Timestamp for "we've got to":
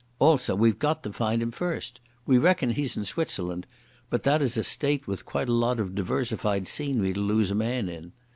0.55-1.13